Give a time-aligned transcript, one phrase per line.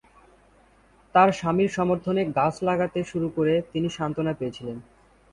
[1.15, 4.77] তার স্বামীর সমর্থনে, গাছ লাগাতে শুরু করে, তিনি সান্ত্বনা পেয়েছিলেন।